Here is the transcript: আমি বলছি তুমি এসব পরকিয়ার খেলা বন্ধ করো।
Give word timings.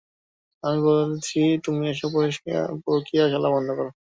আমি 0.63 0.79
বলছি 0.87 1.37
তুমি 1.65 1.83
এসব 1.93 2.11
পরকিয়ার 2.85 3.27
খেলা 3.33 3.49
বন্ধ 3.55 3.69
করো। 3.77 3.91